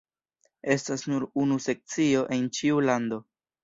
Estas 0.75 1.05
nur 1.13 1.27
unu 1.43 1.61
sekcio 1.69 2.27
en 2.39 2.53
ĉiu 2.61 2.85
lando. 2.93 3.27